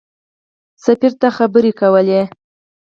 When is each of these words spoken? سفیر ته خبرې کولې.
سفیر 0.83 1.13
ته 1.21 1.27
خبرې 1.37 1.71
کولې. 1.79 2.21